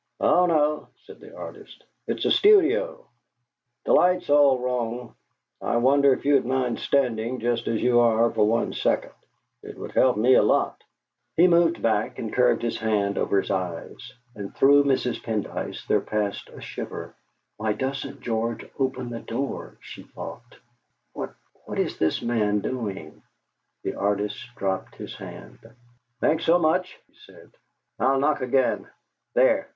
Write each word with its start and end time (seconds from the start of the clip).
"Oh 0.19 0.47
no," 0.47 0.87
said 1.05 1.19
the 1.19 1.37
artist; 1.37 1.83
"it's 2.07 2.25
a 2.25 2.31
studio. 2.31 3.05
The 3.85 3.93
light's 3.93 4.31
all 4.31 4.57
wrong. 4.57 5.13
I 5.61 5.77
wonder 5.77 6.11
if 6.11 6.25
you 6.25 6.33
would 6.33 6.43
mind 6.47 6.79
standing 6.79 7.39
just 7.39 7.67
as 7.67 7.83
you 7.83 7.99
are 7.99 8.31
for 8.31 8.47
one 8.47 8.73
second; 8.73 9.11
it 9.61 9.77
would 9.77 9.91
help 9.91 10.17
me 10.17 10.33
a 10.33 10.41
lot!" 10.41 10.83
He 11.37 11.47
moved 11.47 11.83
back 11.83 12.17
and 12.17 12.33
curved 12.33 12.63
his 12.63 12.79
hand 12.79 13.19
over 13.19 13.39
his 13.41 13.51
eyes, 13.51 14.11
and 14.33 14.55
through 14.55 14.85
Mrs. 14.85 15.21
Pendyce 15.21 15.85
there 15.85 16.01
passed 16.01 16.49
a 16.49 16.61
shiver. 16.61 17.13
'.hy 17.59 17.73
doesn't 17.73 18.21
George 18.21 18.65
open 18.79 19.11
the 19.11 19.19
door?' 19.19 19.77
she 19.81 20.01
thought. 20.01 20.55
'What 21.13 21.35
what 21.65 21.77
is 21.77 21.99
this 21.99 22.23
man 22.23 22.59
doing?' 22.61 23.21
The 23.83 23.93
artist 23.93 24.47
dropped 24.55 24.95
his 24.95 25.13
hand. 25.17 25.59
"Thanks 26.19 26.43
so 26.45 26.57
much!" 26.57 26.97
he 27.07 27.13
said. 27.27 27.51
"I'll 27.99 28.19
knock 28.19 28.41
again. 28.41 28.87
There! 29.35 29.69